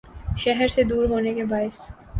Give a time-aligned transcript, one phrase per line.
[0.37, 1.79] شہر سے دور ہونے کے باعث